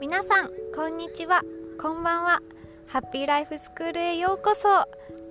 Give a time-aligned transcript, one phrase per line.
[0.00, 1.42] 皆さんこんにちは。
[1.80, 2.42] こんばんは。
[2.86, 4.68] ハッピーライフスクールへようこそ。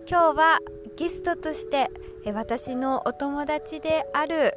[0.10, 0.60] 今日は
[0.98, 1.90] ゲストとして
[2.34, 4.56] 私のお友達である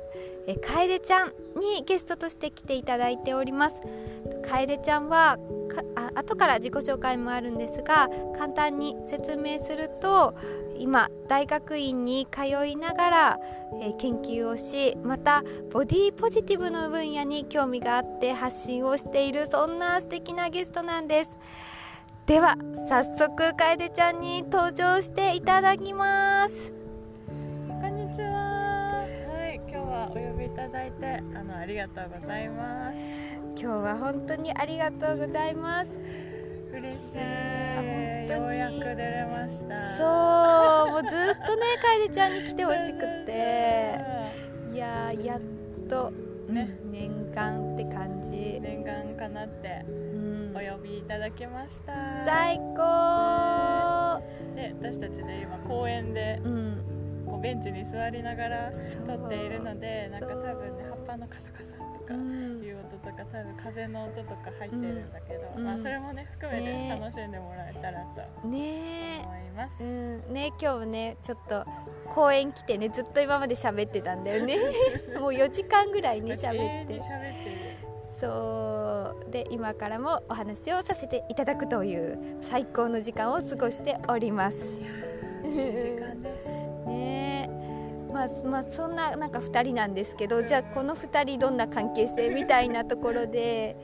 [0.67, 3.83] 楓ちゃんにゲストとして来ていただいております。
[4.49, 5.37] 楓ちゃんは
[6.19, 10.35] 後から自己紹介もあるんですが簡単に説明すると
[10.79, 13.39] 今大学院に通いながら、
[13.83, 15.43] え、研究をしまた
[15.73, 21.37] ボディポジティブの分野に興味があって発信をしているそんな素敵なゲストなんです。
[22.27, 22.57] では
[22.89, 26.78] 早速楓ちゃんに登場していただきます。
[30.49, 32.99] いただいてあのありがとうございます。
[33.61, 35.99] 今日は本当にありがとうございます。
[36.73, 37.19] 嬉しい。
[38.31, 39.97] ようやく出れました。
[39.97, 40.05] そ
[40.89, 43.99] うもうずっとね楓ちゃんに来てほしくて。
[44.73, 45.41] いややっ
[45.89, 46.13] と、
[46.49, 48.31] ね、念願って感じ。
[48.61, 49.85] 念願かなって、
[50.55, 51.93] お呼びいただきました。
[52.25, 54.23] 最高。
[54.55, 56.88] で私たちね今公園で、うん、
[57.39, 58.73] こうベンチに座りながら
[59.07, 69.83] 撮っているのでなんか多分ね葉っぱのカサカサとかいう音とか多分風の音とか入ってるんだけど、うん、まあ、それもね含めて楽しんでもらえたらと思います。
[69.83, 71.65] ねうん、ね今日ねちょっと
[72.15, 74.57] 公園来てねずっと今まで喋ってたんだよね。
[75.21, 77.01] もう4時間ぐらいね喋って。
[78.21, 79.31] そう。
[79.31, 84.81] で今からもお話をさせていただくという最高の時間を過ごしております。
[85.45, 86.78] いい時間です
[88.19, 93.77] まあ、まあ、そんななんか2人なんですけどじゃあこの2人どんな関係性みたいなところで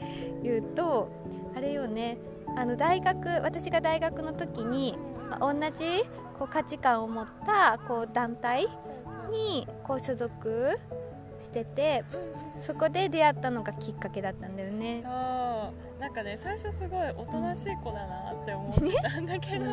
[0.42, 1.08] 言うと
[1.56, 2.18] あれよね
[2.56, 4.98] あの大学私が大学の時に、
[5.30, 6.02] まあ、同じ
[6.36, 8.66] こう価値観を持ったこう団体
[9.30, 10.76] にこう所属
[11.40, 12.04] してて
[12.56, 15.02] そこで出会ったのがきっかけだったんだよね。
[15.98, 19.64] なんかね最初すごいおとなしい子だなって思ってたんだけど、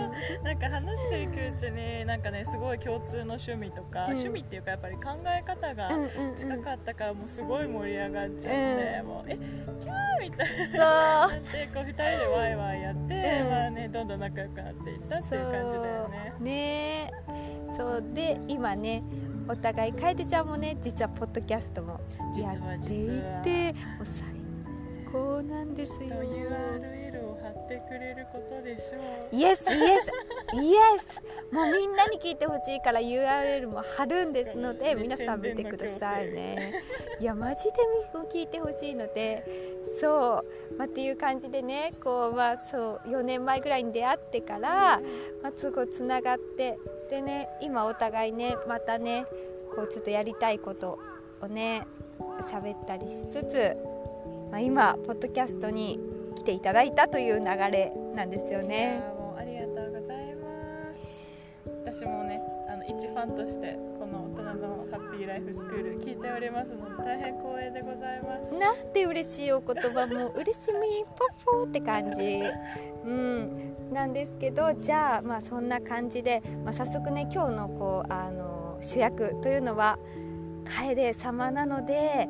[0.43, 5.89] なんか話していくうちになんかねすごい共通の趣味とか、うん、趣味っていうかやっぱり考え方が
[6.37, 11.29] 近かったからもうすごい盛り上がっちゃって、うん、もうえキャーみたいな。
[11.29, 11.51] そう。
[11.51, 12.03] でこう2人で
[12.35, 16.33] ワイワイやって、うん、まあねどんどん仲良くなっていったっていう感じだよね。
[16.39, 17.11] ね。
[17.77, 18.03] そう。
[18.13, 19.03] で今ね
[19.47, 21.99] お互い楓ちゃんもね実はポッドキャストも
[22.37, 23.07] やってい
[23.43, 24.40] てもう最
[25.11, 26.09] 高なんですよ。
[26.23, 30.11] URL を貼ってくれることでしょうイエスイエス
[30.53, 36.83] イエスもうみんなに聞いてほしいから URL も貼るんですので皆さん見てくださいね。
[37.19, 37.71] いやマジで
[38.33, 39.43] 聞いてほしいので。
[39.99, 40.43] そ
[40.75, 44.99] う、まあ、っていう感じでねこう、まあ、そう4年前ぐらいに出会ってから、
[45.43, 46.79] まあ、すごいつながって
[47.09, 49.25] でね今お互いねまたね
[49.75, 50.97] こうちょっとやりたいこと
[51.41, 51.85] をね
[52.41, 53.90] 喋ったりしつつ
[54.51, 55.99] まあ、今ポッドキャストに
[56.35, 59.01] 来ていただいたという流れなんですよね。
[59.17, 60.41] もうありがとうございま
[60.99, 61.69] す。
[61.85, 68.53] 私もねあの一ファンとしてこの大人のハッピーライフスクール聞いておりますので大変光栄でございます。
[68.55, 72.43] なんて嬉しいお言葉も嬉しみポッポって感じ。
[73.05, 73.93] うん。
[73.93, 79.99] なんですけどじゃあまあそんな感じで、まあ、早速ね今日のこうあの主役というのは
[80.65, 82.29] 楓様なので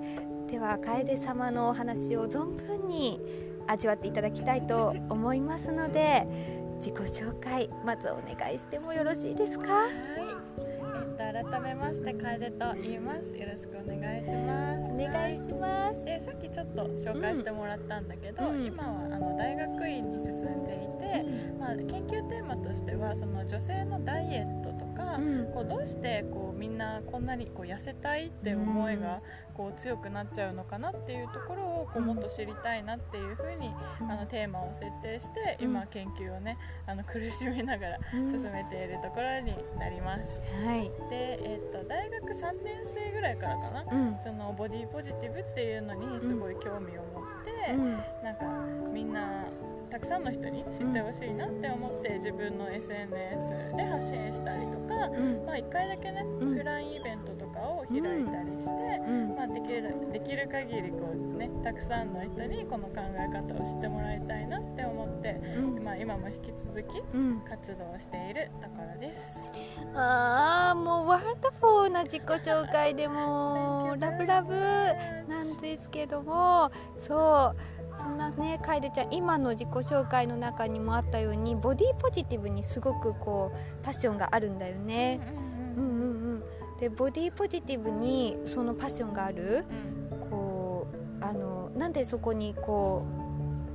[0.52, 3.22] では楓様のお話を存分に
[3.68, 6.28] 味わっていただきたいと思いますので
[6.76, 9.72] 自己紹介まずお願いしてもよろしいですか？
[9.72, 9.92] はい。
[10.58, 13.38] えっと改めまして楓と言います。
[13.38, 14.90] よろしくお願いします。
[14.92, 24.61] お願いします、でさっきちょっと紹介してもらったんだけど、うん、今はあの大学院に進んでいて、うん、まあ、研究テーマとしてはその女性のダイエット
[25.54, 29.22] こうどうしてこうみんなこんなにこう痩せたいって思いが
[29.56, 36.58] こう強くなっちゃうのかなっていうところをこうもっと知りたいなっていうふうにあのテーマを設定して今研究をね
[36.88, 40.46] あの苦しみながら進めているところになります。
[40.66, 47.74] はい、で、えー、と大学3年生ぐらいからかな、そのボディポジティブっていうのにすごい興味を持って、
[48.24, 48.46] なんか
[48.94, 49.46] みんな
[49.92, 58.72] たくさんの人に知ってほしいなって思って自分の SNS で発信したりとか、うん、まあ、1回だけね、うん、フラインイベントとかを開いたりして、
[59.06, 65.42] うん、まあ、できるできる限りこう、ね、たくさんの人にこの考え方を知ってもらいたいなって思って、
[65.84, 67.02] まあ、今も引き続き
[67.50, 69.22] 活動しているところです。
[69.94, 74.54] ああもうワードフォーな自己紹介でもラブラブ
[75.28, 85.20] なんですけどもそうそんなね楓ちゃん今の自己紹介の中にもあったようにボディポジティブにすごくこうパッションがあるんだよね。
[85.76, 86.44] うんうんうん、
[86.80, 89.66] でボディポジティブにそのパッションがある、
[90.30, 90.88] こ
[91.22, 93.22] うあのなんでそこにこう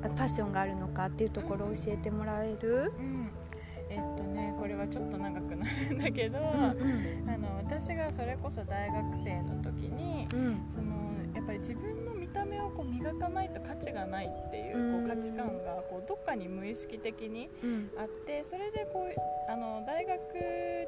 [0.09, 3.31] ァッションがあるのかっていうところを教えてもらえる、うん、
[3.91, 10.97] えっとねこれはちょっと長くなるんだけど、うんうん、あの私がそれこそ大学生の時に、うん、その
[11.35, 17.51] やっぱり自分の見た目をこう磨かないと価値がないっていうこう価値観がこうどっかに無意識的に
[17.99, 20.19] あって、それでこうあの大学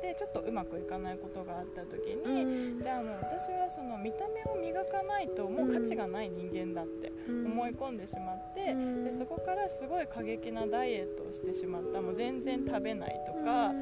[0.00, 4.67] でちょっとうまくいかないことがあった時に、じゃあもう私はその見た目を磨
[4.98, 8.74] かないともう価値がない人間だって思い込んでしまって、
[9.04, 12.00] でそこからすごい過激なダイエットをしてしまった。
[12.00, 13.72] もう全然食べないとか。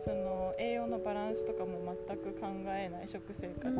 [0.00, 3.08] その栄養のバランスとかも全く考えない。
[3.08, 3.74] 食生活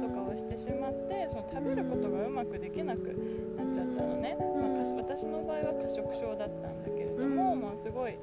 [0.00, 3.08] とかをしてしまってその食べることがうまくできなく
[3.56, 8.16] なっちゃったのね、まあ、私の場合は過食症だったんだけれども、まあ、すごい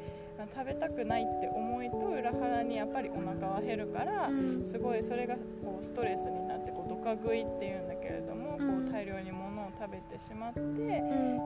[0.54, 4.30] 食べたくないって思いと裏腹にやっぱりお腹は減るから
[4.64, 8.01] すごいそれがこうストレスになってこうドカ食いっていうんだけれども
[8.62, 10.60] こう大量に物を食べてしまって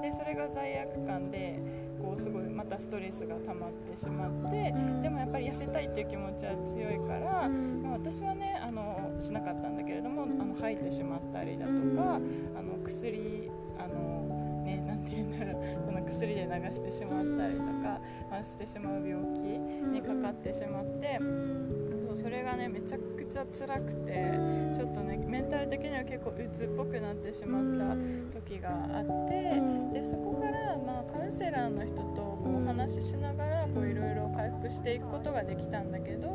[0.01, 1.59] でそれが罪悪感で
[2.01, 21.94] こうすごいまたストレスが溜まってしまってでもやっぱり痩せたいっていう気持ちは強いから、まあ、私はねあのしなかったんだけれどもあの吐いてしまったりだとかあの薬あのねなんて言うんだろうその薬で流してしまったりとか、まあ、してしまう病気にかかってしまって。
[22.15, 24.31] それがねめちゃくちゃ辛くて
[24.73, 29.61] ちょっとねメンタル的には結構鬱っぽくなってしまった時があって
[29.93, 32.01] でそこからまあカウンセラーの人と
[32.41, 36.29] こうお話ししながらいろいろ回復していくことができたんだけど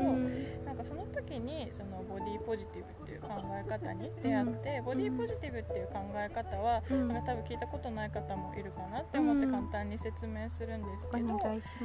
[0.80, 11.28] かその時にそのボディポジティブっていう考え方に出会ってボディポジティブっていう考え方はなんか多分聞いたことない方もいるかなって思って簡単に説明するんですけど、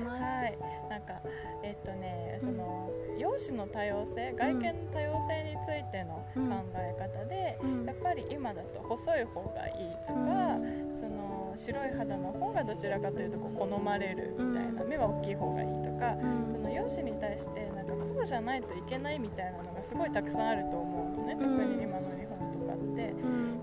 [0.09, 0.57] はい。
[0.89, 1.21] なんか
[1.63, 10.57] えっとねその容姿の多様性外見の多様性についての考え方で、やっぱり今だと細い方がいいとか、
[10.95, 21.35] その白い肌の方がどちらかというとこう好まれるみたいな目は大きい方がいいとか、その容姿に対してなんかこうじゃないといけないみたいなのがすごいたくさんあると思うのね。
[21.35, 23.13] 特に今の日本とかって。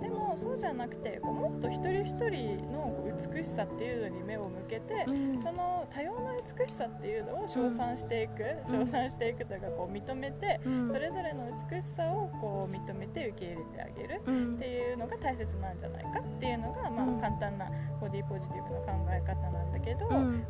[0.02, 2.90] でもそうじゃなくてこうもっと一人一人の
[3.32, 5.04] 美しさっていうのに目を向けて、
[5.42, 10.60] その多様な美しさっていうのを称賛していく、称賛していくというかこう認めて、
[10.90, 17.70] それぞれの美しさをこう認めて受け入れてあげるっていうのが大切なんじゃないかっていうのが、まあ、簡単な
[18.00, 20.08] ボディポジティブの考え方なんだけど、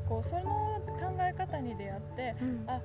[0.08, 0.42] こうその
[0.86, 2.34] 考え方に出会って、
[2.68, 2.80] あ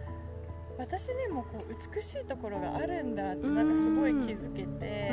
[0.77, 5.11] 私にもこう美しいところがあるんだってなんかすごい気づけて、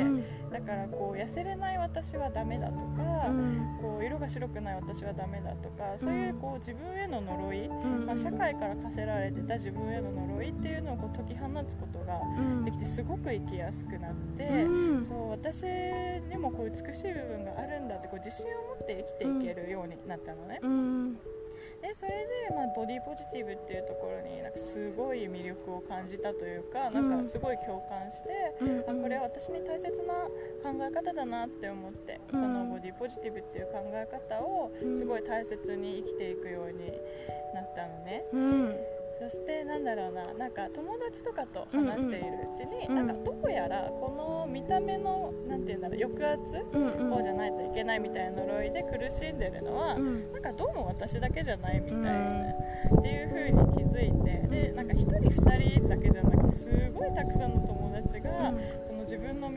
[0.51, 3.31] だからこう痩せれない私はダメだとか、
[3.81, 12.19] こう色が白くない私はダメだとかそういうこう自分への呪い、まあ、社会から課せられてた自分への呪いっていうのをこう解き放つことが
[12.63, 14.47] できてすごく生きやすくなって、
[15.07, 20.59] そう私にもこう美しい部分があるんだってこう自信を持って生きていけるようになったのね。
[21.85, 22.11] でそれ
[22.49, 28.29] で、まあ、ボディポジティブっていうところになんかすごい魅力を感じたというか、なんかすごい共感して、
[28.89, 30.25] うん、あこれは私に大切な
[30.65, 36.89] 考え方だなって思って、そのボディポジティブっていう考え方をすごい大切に生きていくように
[37.53, 38.25] なったのね。
[39.21, 42.97] うんそしてなんだろうななんか友達とかと話しているうちに、うん。
[42.99, 52.11] うん、なんかどうやらこの見た目のなんて言うんだろう抑圧、うんうん、こうじゃないといけないみたいな呪いで苦しんでるのは、うん、なんかどうも私だけじゃないみたいな、
[52.91, 56.09] うん、っていう風に気づいてでなんか1人2人だけ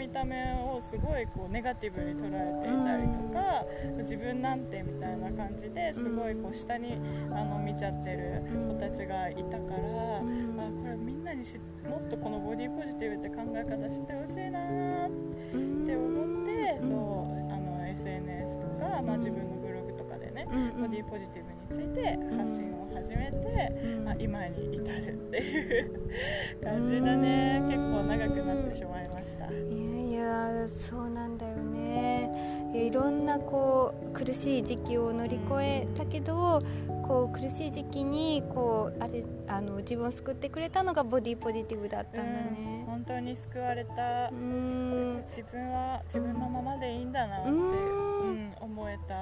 [0.08, 3.62] 見た目をすごいこうネガティブに捉えていたりとか、
[3.98, 6.94] 自分なんてみたいな感じですごいこう下に
[7.30, 20.48] あの見ちゃってる子たちがいたから、あこれみんなにしもっとこのボディポジティブって考え方知ってほしいなって思ってそうあの SNS とか、まあ、自分のブログとかでね、
[20.80, 27.60] ボディポジティブについて発信を始めて、まあ、今に至るっていう感じだね。
[27.68, 29.46] 結構長くなってしまいました。
[29.46, 32.58] いやそうなんだよね。
[32.74, 36.60] いろんなこう苦しい時期を乗り越えたけど
[37.06, 44.30] こう苦しい時期にこうあれあの自分を救ってくれたのがボディポジティブだったんだね、本当に救われた。
[44.30, 49.14] 自分は自分のままでいいんだなって、うん、思えた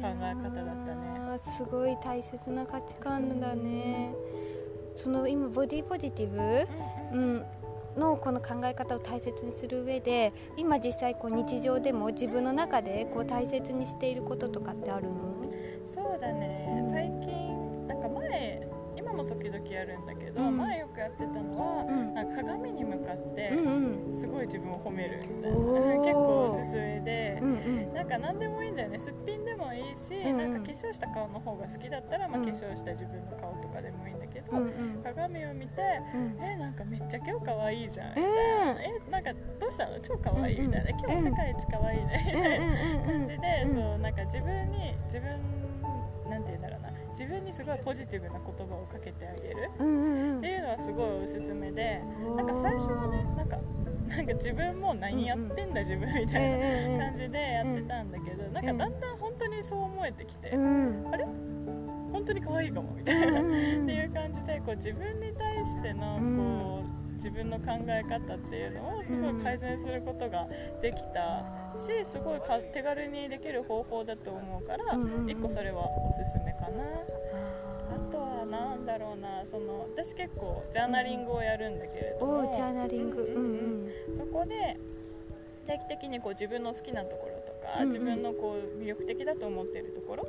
[0.00, 1.38] 考え方だったね。
[1.38, 4.14] すごい大切な価値観だね、
[4.94, 6.68] その今ボディポジティブ、
[7.12, 7.44] うん、
[7.96, 15.14] のこの考え方を大切にする上で今実際こう日常でも自分の中でこう大切にしていることとかってあるの？
[15.86, 16.82] そうだね。
[16.90, 18.66] 最近なんか前
[18.98, 23.52] 今も時々やるんだけど、前よくやってたのは、なんか鏡に向かって
[24.12, 27.40] すごい自分を褒めるみたいな、結構おすすめで、
[27.94, 28.98] なんか何でもいいんだよね。
[28.98, 34.14] すっぴんでもいいし、なんか化粧した顔の方が好きだったら、まあ、化粧した自分の顔とかでもいい
[34.52, 35.82] んだけど、鏡を見て、
[36.40, 38.08] えなんかめっちゃ今日可愛いじゃん。
[38.10, 40.00] みたいな、えなんかどうしたの？
[40.00, 42.24] 超可愛いみたいな、今日世界一可愛いね。
[42.26, 42.58] みたい
[42.98, 45.30] な感じで、そうなんか自分に自分
[46.30, 46.90] なんて言うんだろうな。
[47.10, 49.70] 自分にすごいポジティブな言葉をかけてあげる。
[49.74, 52.02] っていうのはすごいおすすめで。
[52.36, 53.58] なんか最初はねなんか
[54.06, 61.24] なんか自分も何やってんだ自分みたいな感じでやってたんだけどなんかだんだん本当にそう思えてきて、あれ？
[61.24, 61.34] 本
[62.26, 63.40] 当に可愛いかもみたいな。
[63.40, 70.46] っていう感じでこう自分に対してのこう自分の考え方っていうのをすごい改善することが
[70.82, 72.40] できたしすごい
[72.72, 76.84] 手軽にできる方法だと思うから1個それはおすすめかな。
[77.88, 82.52] あとは何だろうなその私結構ジャーナリングをやるんだけれども。
[82.52, 84.76] ジャーナリング、うんうん、そこで
[85.66, 90.28] 定期的にこう自分の好きなところとか、うんうん、自分のこう魅力的だと思っているところ、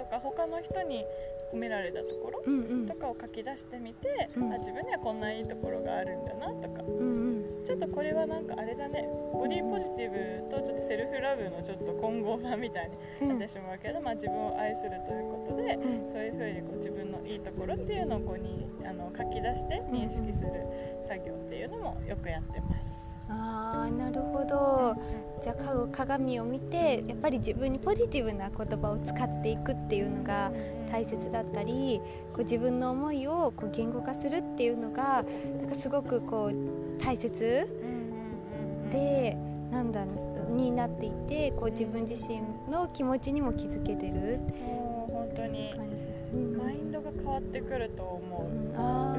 [0.00, 1.04] とか他の人に
[1.52, 2.42] 褒められたところ
[2.86, 9.06] とかを書き出してみて、うん、あ自分にはこんないいところがあるんだなとか、うんうん、ちょっとこれはなんかあれだね。
[9.34, 12.90] ボディポジティブとちょっとセルフラブのちょっと混合版みたい
[13.20, 20.52] になってしまうけど、うん、まあ、自分を愛するということで、うん、そういうふうにこう自分のいいところっていうのをこうにあの書き出して認識する
[21.08, 22.99] 作業っていうのもよくやってます。
[23.30, 24.96] あーなるほど。
[25.40, 30.52] じゃあ鏡を見てやっぱり自分にポジティブな言葉を使っていくっていうのが
[30.90, 32.00] 大切だったり
[32.34, 35.24] こう自分の思いをこう言語化するっていうのが
[35.58, 37.66] なんかすごくこう大切
[38.92, 39.34] で
[39.70, 44.56] なんだになっていてこう自分自身の気持ちにも気づけてるそ
[45.08, 45.72] う本当に、
[46.34, 49.09] うん、マインドが変わってくると思う、うん、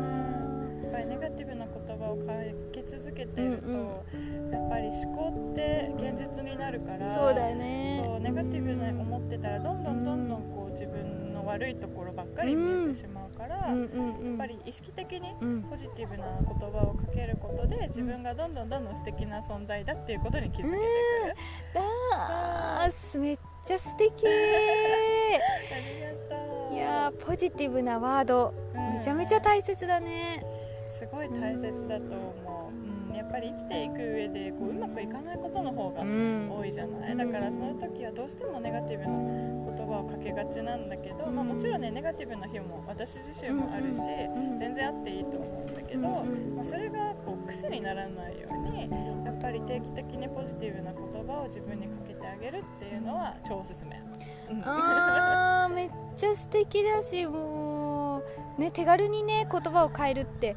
[2.02, 2.34] 葉をか
[2.72, 8.02] け続けてると、うんうん、やっぱり思考って現実になるからそうだよね。
[8.04, 15.36] そうネガティブな思ってたらどんどんどんどんこう自分の悪いところばっかり見えてしまうから、やっぱり意識的に
[15.70, 20.80] ポジティブな言葉をかけることで自分がどんどんどんどん素敵な存在だっていうことに気づけてくる、
[21.74, 24.12] だーめっちゃ素敵。
[24.26, 24.30] あ
[25.78, 26.74] りがとう。
[26.74, 30.44] いやポジティブなワード、めちゃめちゃ大切だね
[30.92, 32.72] すごい大切だと思
[33.12, 39.10] う、やっぱり生きていく上でこううまくいかないことの方が多いじゃない、だからその時はどうしてもネガティブな
[39.76, 44.00] 言葉をかけがちなんだけど、まあ、もちろんねネガティブな日も私自身もあるし、
[44.60, 46.08] 全然あっていいと思うんだけど、
[46.56, 48.90] まあ、それがこう癖にならないように
[49.26, 54.00] やっぱり定期的にポジティブな言葉を自分にかけてあげるっていうのは超おすすめ。
[54.64, 57.61] あーめっちゃ素敵だしもう、
[58.58, 60.56] ね、手軽にね言葉を変えるって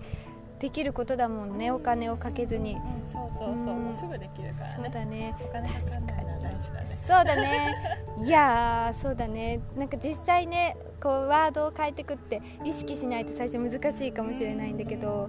[0.60, 1.70] できることだもんね。
[1.70, 4.74] お金をかけずに、うん、そうそうそう、うん、もうすぐできるからね。
[4.76, 5.34] そうだね。
[5.40, 6.86] お金かかんないのは大事だね。
[6.86, 7.74] そうだね。
[8.24, 9.60] いやそうだね。
[9.76, 15.28] なんか実際ねこうワードを変えてくって意識しないと最初難しいかもしれないんだけど。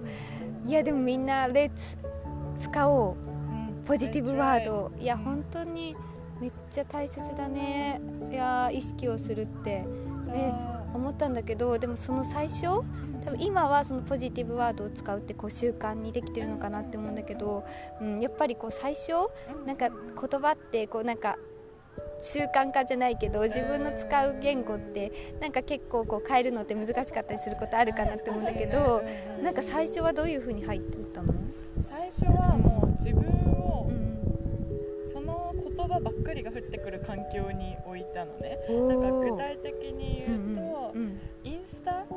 [0.64, 1.96] いやでもみんなレッツ
[2.56, 4.90] 使おう、うん、ポジティブワード。
[4.98, 5.94] いや本当に
[6.40, 8.00] めっちゃ大切だね。
[8.30, 9.84] いや意識をするって。
[10.26, 12.64] ね思ったんだけどでもその最初
[13.24, 17.64] 多分今はそのポジティブワードを使うってこう習慣にできてるのかなって思うんだけど、
[18.00, 19.12] うん、やっぱりこう最初
[19.66, 21.36] なんか言葉ってこうなんか
[22.20, 29.02] 習慣化じゃないけど自分の使う言語ってなんか結構こう変えるのって難しかったりすることあるかなって思うんだけど
[29.42, 31.34] なんか最初はどういう風に入ってたの？
[31.80, 33.22] 最初はもう自分、
[35.86, 38.58] 言葉ばっかりが降ってくる環境に置いたのね。
[38.68, 40.92] なんか具体的に言うと、
[41.44, 42.14] インスタと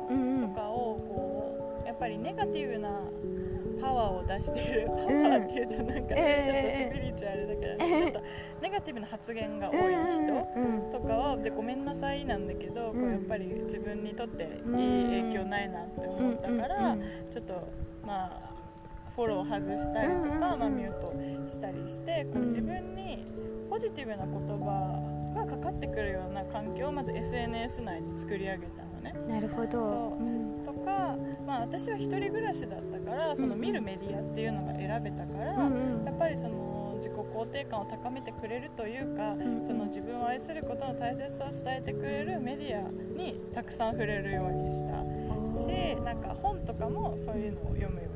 [0.48, 2.90] かをこうやっぱりネガティブな
[3.80, 4.86] パワーを出してる。
[4.86, 8.22] パワーっていうとなんか、ちょっとスピリチュアルだけど、ちょっと
[8.60, 16.96] ネガティブな発言が多い人とかはでごめんなさいなんだけど、こうやっぱり自分にとっていい影響ないなって思ったから、
[17.30, 17.72] ちょっと
[18.04, 18.50] まあ
[19.14, 21.12] フォロー外したりとか、まあ、ミュート
[21.50, 22.99] したりしてこう自分にポ
[23.80, 29.14] ジティブな言葉がかかってくるような環境をまず SNS 内に作り上げたのね。
[29.26, 30.22] なるほど、う。
[30.22, 45.00] ん、とか、まあ、私は1人暮らしだったからその見るメディアっていうのが選べたから、うんやっぱりその自己肯定感を高めてくれるというか、うん、その自分を愛することの大切さを伝えてくれるメディアにたくさん触れるようにした。
[45.50, 48.09] しなんか本とかもそういうのを読むように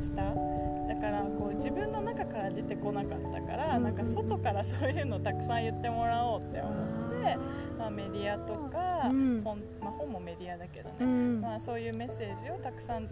[0.00, 0.22] した。
[0.22, 7.36] だからこう自分の中から出てこなかったからなんか外からそういうのをたくさん言ってもらおうって思ってで、
[7.78, 9.42] まあ、メディアとか、うん。
[9.42, 11.40] 本まあ、本もメディアだけどね、うん。
[11.40, 13.08] まあ、そういうメッセージをたくさん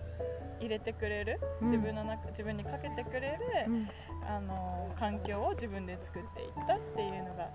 [0.61, 1.41] 入れてくれる？
[1.61, 1.67] うん。
[1.69, 3.39] 自分の中自分にかけてくれる、
[3.69, 3.89] うん。
[4.27, 7.49] あの環境を自分で作っていったっていうのが、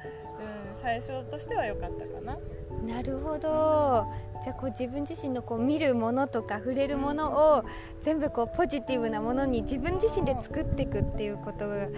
[0.69, 2.37] うん、最初としては良かったかな。
[2.83, 4.07] なるほど。
[4.43, 7.63] じゃあこう自分自身のこう見るものとか触れるものを
[8.01, 11.93] 全部こうポジティブなものに自分自身で作っていくっていうことがなる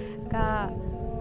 [0.80, 1.15] そうそう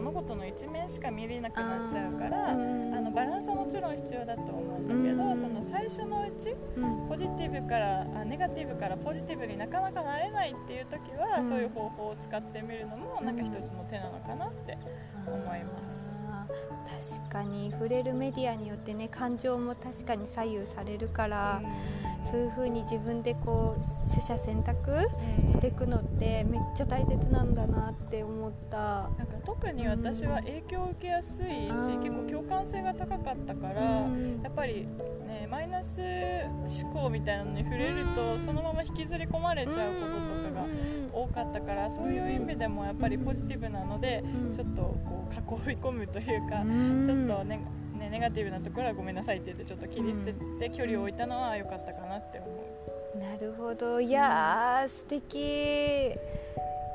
[0.00, 3.04] 物事の一面しか見れなくなっちゃうからあうん。
[3.04, 5.16] のバランスはもちろん必要だと思うんだけうん。
[5.18, 7.08] どその最初のうちうん。
[7.08, 11.48] ポジティブからあネガティブからポジティブになかなかなれないっていう時は、うん。
[11.48, 14.78] そういう方法を使ってみるのもなんか一つの手なのかなって
[15.26, 16.10] 思います。
[17.20, 21.62] 確かに触れるメディアによってね感情も確かに左右されるから、
[22.24, 25.52] そういう風に自分でこう取捨選択うん。
[25.52, 28.76] していくのってめっちゃ大切なんだなって思った。
[29.18, 34.40] なんか特に私は影響を受けやすいし、うん結構共感性が高かったから、うん。
[34.42, 34.86] やっぱり、
[35.26, 36.00] ね、マイナス
[36.82, 38.38] 思考みたいなのに触れると、うん。
[38.38, 40.20] そのまま引きずり込まれちゃうことと
[40.54, 40.66] かが
[41.12, 44.54] 多かったから、そういう意味でもやっぱりポジティブなので、うん。
[44.54, 47.04] ちょっとこう囲い込むというか、うん。
[47.04, 47.62] ちょっとねね
[48.10, 53.18] ネガティブなところはごめんなさいって言ってちょっと切り捨てて距離を置いたのは良かったかなって思う。
[53.18, 54.00] なるほど。
[54.00, 56.14] いやー素敵。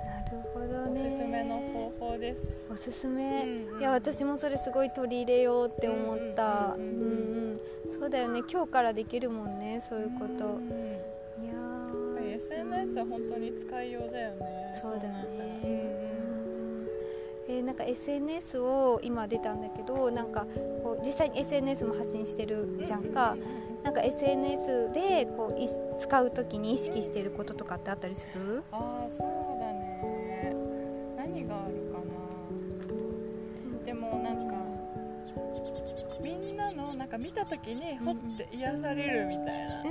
[0.05, 2.67] なるほどおねすすめの方法です。
[2.72, 6.75] おすすめ、うんうんいや私もそれすごい取り入れようって思った。
[6.77, 7.50] ううんんうんうん。
[7.50, 7.60] うん
[8.00, 8.41] そうだよね。
[8.51, 10.45] 今日からできるもんねそういうこと。
[10.45, 11.60] うんいやや
[12.13, 14.79] っぱり SNS は本当に使いようだよね。
[14.81, 15.10] そうだね。
[15.10, 15.67] なんだ。
[15.67, 15.85] うん
[17.47, 20.45] えーなんか SNS を今出たんだけどなんか
[20.83, 23.35] こう実際に SNS も発信してるじゃんか。
[23.83, 25.67] なんか SNS でこうい
[25.99, 28.63] 使う時に意識してることとかってあったりする？
[28.71, 30.55] ああそうだね。
[31.15, 33.85] 何があるかな。
[33.85, 34.55] でもなんか
[36.19, 39.83] みんなのなんか見た時にほって癒されるみたいな。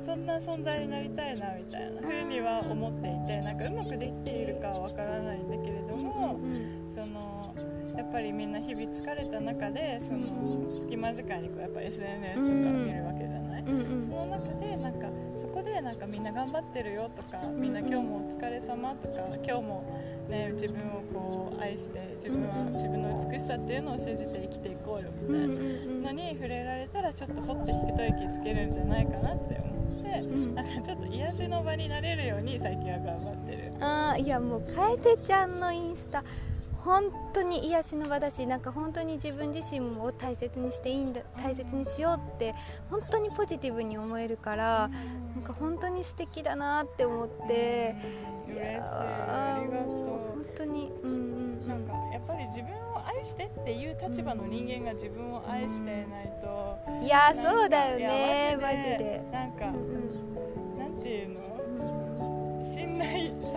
[0.00, 5.87] そんな存在になりたいなみたいな風には思っていてなんかうまくできているかはわからないんだけれど
[6.88, 7.54] その
[7.96, 13.64] やっぱりみんな日々疲れた中でその隙間時間にこうやっぱ SNS とか見るわけじゃない、
[14.02, 25.48] その中でなんかそこでなんかみんな頑張ってるよとかみんな今日もお疲れ様とか今日も、ね、自分をこう愛して自分は自分の美しさっていうのを信じて生きていこうよみたい
[26.02, 27.88] なのに触れられたらちょっとほって一
[28.22, 30.54] 息つけるんじゃないかなって思ってうん。
[30.54, 33.72] なんかちょっと癒しの場になれるように最近は頑張ってる。
[33.80, 36.24] あーいやもう楓ちゃんのインスタ
[36.84, 42.54] 本当に癒しの場だしなんか本当に自分自身を大切にしていいんだ大切にしようって
[42.88, 44.88] 本当にポジティブに思えるから
[45.34, 47.96] なんか本当に素敵だなって思って
[48.48, 59.22] 嬉しいやーありがともう本当にうんうんうなんかやっぱり自分を愛してっていう立場の人間が自分を愛してないといやーなんかそうだよいやねマジで。
[59.32, 59.78] なんかうんう
[60.24, 60.27] ん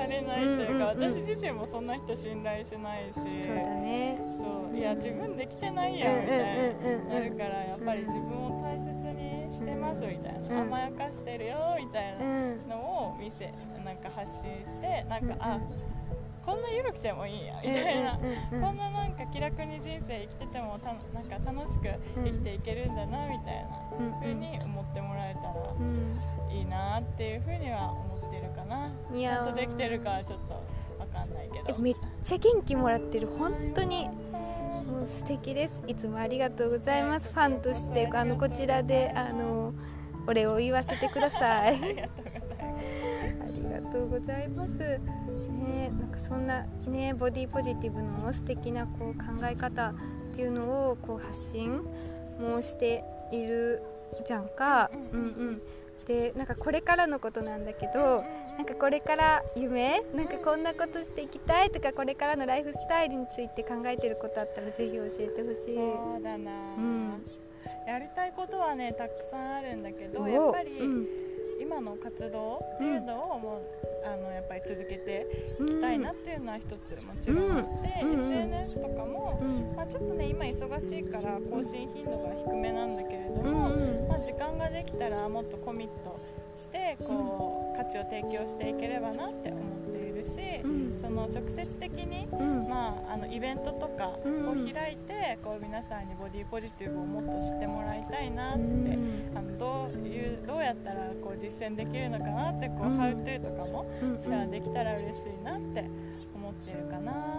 [0.01, 3.19] されないというか、うんうんうん私自身もそんな人信頼しないし。
[3.19, 4.17] そうだね。
[4.33, 4.77] そう。
[4.77, 7.13] いや自分できてないやみたいうんうんな。
[7.15, 10.67] なるからやっぱり自分を大切にしてますみたいな、うん。
[10.67, 13.53] 甘やかしてるよみたいなうんのを見せ
[13.85, 15.59] なんか発信してなんか、うんあ
[16.43, 21.87] こんな緩くてもいいやみたいな、うんうんこんななんか気楽に人生生きててもたなんか楽しく
[22.17, 26.17] 生きていけるんだなみたいなうん風に思ってもらえたらうん。
[26.51, 28.10] いいなっていう風には思
[28.71, 28.89] な。
[29.11, 29.47] ちいやー。
[29.47, 30.53] ゃんとできてるかはちょっと
[30.99, 31.77] わかんないけど。
[31.77, 33.27] えめっちゃ元気もらってる。
[33.27, 34.07] 本当に。
[34.07, 35.81] もう素敵です。
[35.87, 37.33] いつもありがとうございます。
[37.33, 39.73] ファンとしてあのこちらであの
[40.27, 41.75] お礼を言わせてください。
[41.79, 44.83] ありがとうございます。
[44.83, 45.21] ありがとうございます。
[45.61, 49.93] ね、なんかそんなねボディポジティブの素敵なこう考え方っ
[50.33, 51.83] ていうのをこう発信
[52.39, 53.81] もしている
[54.25, 54.89] じゃんか。
[55.13, 55.61] うんうん。
[56.11, 58.23] でなんかこれからのことなんだけど
[58.57, 65.75] なんかこれから夢なんかこんなことしていきたいとかこれからのライフスタイルについて考えてることあったらぜひ教えてほしい。
[65.75, 67.21] そうだな、ん。
[67.87, 71.07] やりたいことはねたくさんあるんだけどおやっぱり、うん。
[71.61, 73.61] 今の活動っていうのをもう、
[74.03, 75.27] あのやっぱり続けて
[75.59, 76.95] うんいきたいなっていうのは一つ。
[77.05, 78.19] もちろんあって、うんうん。
[78.19, 79.75] SNS とかも、うん。
[79.75, 83.69] まあ、ちょっとね今忙しいから更新頻度が低めなんだけれどうんも、
[84.21, 86.19] 時間ができたらもっとコミット
[86.55, 90.97] してこう価値を提供していければなって思っているし、うん。
[90.97, 92.69] その直接的に、うん。
[92.69, 94.71] まあ、あのイベントとかをうん。
[94.71, 99.31] 開いてこう皆さんにボディポジティブをもっと知ってもらいたいなって、うん。
[99.35, 102.99] あのどういうどうやったらこう実践できるのかなってこう、うん。
[102.99, 105.89] How to とかもうんシェアできたら嬉しいなって
[106.35, 107.30] 思ってるかな。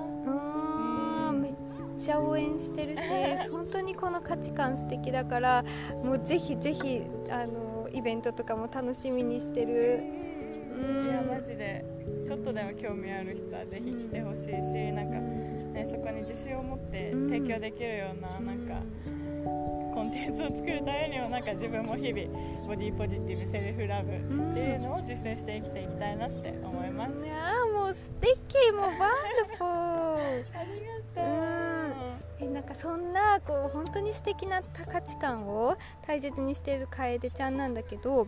[2.03, 3.03] うんちゃ応援してるし
[3.51, 5.65] 本当にこの価値観素敵だから
[6.03, 10.03] もうぜひぜひあのイベントとかも楽しみにしてる。
[10.75, 11.85] うん、いやマジで。
[12.27, 18.75] ちょっとでも興味ある人はぜひ来てほしいしなんか、ね、そこに自信を持って提供できるようななんか
[19.95, 27.25] コンテンツを作るためにもなんか自分も日々ボディポジティブセルフラブっていうのを実践して生きていきたいなって思います。
[27.25, 31.62] いやもう素敵もう wonderful ありがとう。
[32.43, 35.77] えなんかそんなこう本当に素敵な価値観を
[36.07, 38.27] 大切にしている楓ちゃんなんだけど、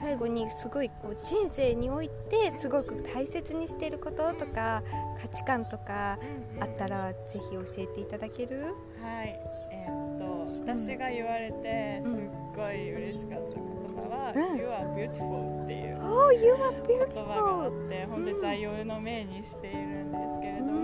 [0.00, 4.82] 最後にすごいこう人生においてすごく大切にしていることとか
[5.20, 6.18] 価値観とか
[6.60, 8.74] あったらぜひ教えていただける？
[9.02, 9.40] はい。
[9.70, 10.24] えー、っと
[10.72, 12.12] 私が言われてすっ
[12.54, 13.62] ごい嬉しかった言
[13.94, 20.83] 葉は「うん、You are beautiful」っていう Oh, you are 言葉があって本当に座右の銘にしているんですけれども、うん、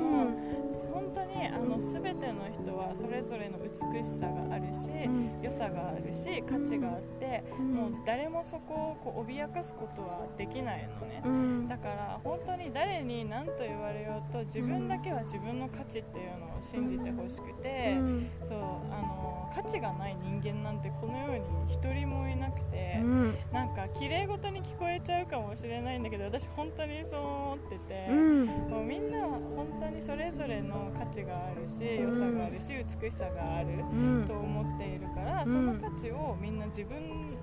[0.92, 17.96] 本当にあの全ての人はそれぞれの美しさがあるし、うん、良さがあるし価値があって、うん、もう誰もそこをこう脅かすことはできないのね、だから本当に誰に何と言われようと自分だけは自分の価値っていうのを信じてほしくて、
[18.42, 23.00] そうあの価値がない人間なんてこの世に1人もいなくて、
[23.52, 33.78] なんか綺麗事に聞こえちゃうかもしれないんだけど私本当にそう思ってて、うん、もうみんなは本当にそれぞれの価値があるし、良さがあるし美しさがある
[34.26, 37.36] と思っているから、その価値をみんな自分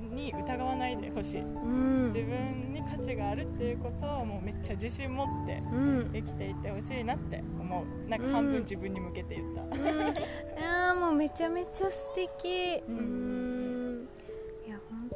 [0.00, 5.62] に疑わないでほしい、うん、自分に価値があるっていうことをもうめっちゃ自信持って
[6.12, 8.08] 生きていってほしいなって思う。
[8.08, 12.82] なんか半分自分に向けて言った、うん、 あもうめちゃめちゃ素敵。
[12.88, 14.08] うん。
[14.66, 15.10] いや本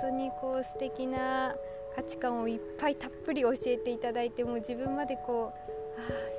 [0.00, 1.54] 当にこう素敵な
[1.94, 5.77] 価値観をいっぱいたっぷり教えていただいても自分までこうあ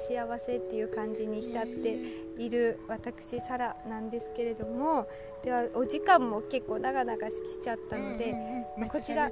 [0.08, 1.98] 幸せっていう感じに浸って
[2.38, 5.08] いる私サラなんですけれども
[5.43, 8.32] ではお時間も結構長々しちゃったので、
[8.78, 9.32] うんうん、こちら、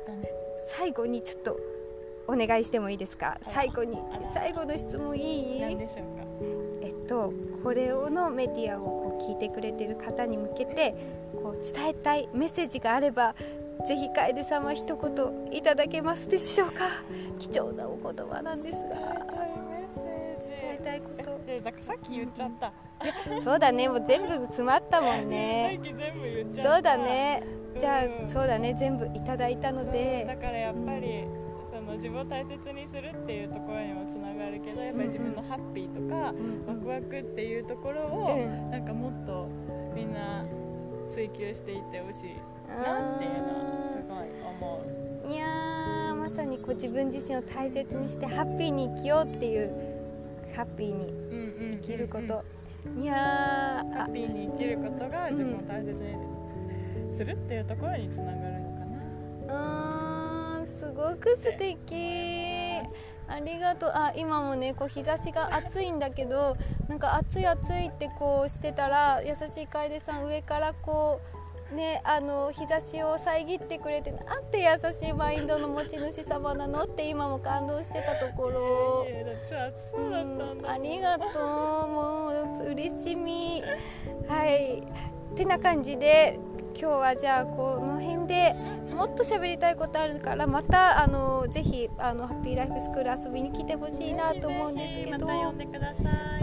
[0.70, 1.60] 最後にちょっと
[2.28, 3.38] お願いしてもいいですか？
[3.42, 3.98] 最後に
[4.34, 5.62] 最後の質問いい？
[5.62, 7.32] えっと
[7.64, 10.94] これをのメディアをこう聞いてくれてる方に向けて
[11.34, 13.34] こう伝えたいメッセージがあれば
[13.88, 16.84] ぜひ楓様一言いただけますでしょうか？
[17.40, 19.37] 貴重なお言葉なんですが
[20.82, 21.40] 伝えたいこと。
[21.48, 22.74] えなんかさっき言っちゃった。
[23.44, 23.88] そうだね。
[23.88, 25.80] もう全部詰まったもんね。
[26.52, 27.44] そうだね。
[27.76, 28.74] じゃあ、うん、そうだね。
[28.74, 30.26] 全部いただいたので。
[30.28, 31.26] だからやっぱり、
[31.70, 36.34] その自分を大切にするっていうところにもつながるけどやっぱり自分のハッピーとか、
[36.68, 39.48] ワクワクっていうところを、うん、なんかもっと
[39.94, 40.44] みんな
[41.10, 42.36] 追求していってほしい
[42.68, 43.48] なっていうの
[43.80, 44.28] はすごい
[44.60, 45.08] 思う。
[45.28, 49.97] いやまさにこう自分自身を大切にしてハッピーに生きようっていう
[50.58, 52.44] ハッピーに生きること、
[53.00, 60.60] いやハッピーに生きることが自分を大切にするっていうところにつながるのかな。
[60.60, 62.82] うんすごく素敵。
[63.30, 63.92] ありがとう。
[63.94, 71.37] あ今もねこう日差しが暑いんだけどなんか暑い暑いってこうしてたら優しい楓さん上からこう
[71.76, 76.84] ね、あの日差しを遮ってくれてなんて優しいマインドの持ち主様なの？
[76.84, 79.06] って今も感動してたところ。
[80.66, 81.88] ありがとう。
[81.88, 82.30] も
[82.64, 83.62] う嬉しみ。
[84.28, 84.84] はい。
[85.34, 86.40] ってな感じで
[86.80, 88.56] 今日はじゃあこの辺で
[88.96, 95.54] もっと喋りたいことあるからまたあのぜひあのハッピーライフスクール遊びに来てほしいなと思うんですけど、あ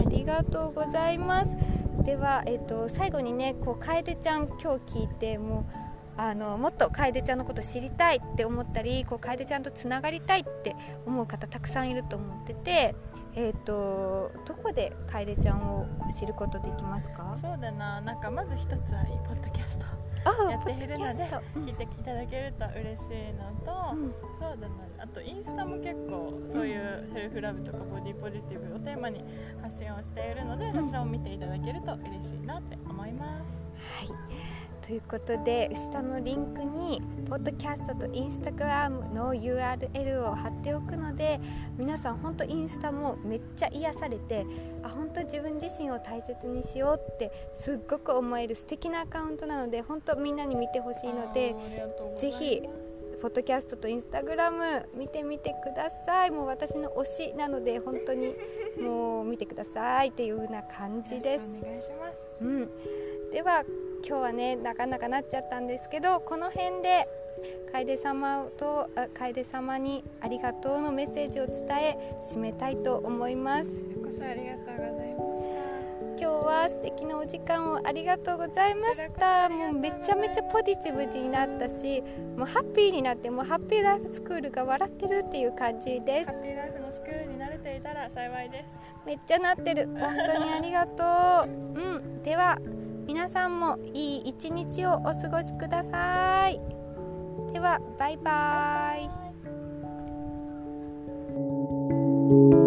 [0.07, 1.55] りがとうございます。
[2.03, 4.65] では、えーと、最後にねこう楓ちゃん今日
[4.99, 5.69] 聞いても
[6.17, 12.95] あのもっと楓ちゃんのこと知りたいって思ったりこう楓ちゃんとつながりたいって思う方たくさんいると思ってて、
[13.35, 17.37] えーと、どこで楓ちゃんを知ることできますか？
[17.41, 17.99] そうだな。
[18.01, 19.85] なんかまず一つはポッドキャスト。
[20.25, 21.23] やっているので
[21.55, 24.75] 聞いていただけると嬉しいのと、うん、そうだな。
[24.97, 29.23] あとインスタも結構そういうセルフラブとかボディポジティブをテーマに
[29.61, 33.65] 発信をしているので、そちらを見ていただけると嬉しいなって思います。
[33.99, 41.39] はいということで下のリンクにポッドキャストとインスタグラムの URL を貼っておくので
[41.75, 44.45] 皆さん本当インスタもめっちゃ癒されて
[44.83, 51.55] あ本当自分自身を大切にしようってすっごく思える素敵なアカウントなので本当みんなに見てほしいので
[52.15, 52.61] ぜひ
[53.23, 56.31] ポッドキャストとインスタグラム見てみてください。
[56.31, 58.35] もう私の推しなので本当に
[58.79, 61.63] もう見てくださいっていう風な感じです。
[62.39, 62.69] うん、
[63.31, 63.63] では
[64.07, 67.07] 今日はねなかなかなっちゃったんですけどこの辺で
[67.71, 73.83] 楓様と楓様にありがとうのメッセージを伝え締めたいと思います。
[74.03, 75.65] こそありがとうございました。
[76.17, 79.49] 今日は素敵なお時間をありがとうございました。
[79.49, 82.01] もうめちゃめちゃポジティブになったし
[82.37, 86.31] もうハッピーになってもうハッピーライフスクールが笑ってるっていう感じです。
[86.31, 88.79] ハッピーライフのスクールに慣れていたら幸いです。
[89.03, 89.87] めっちゃなってる。
[89.87, 91.51] 本当にありがとう。
[91.51, 92.21] うん。
[92.23, 92.59] では
[93.07, 96.59] 皆さんもいい一日をお過ごしください。
[97.53, 99.01] ではバイバー
[102.61, 102.64] イ。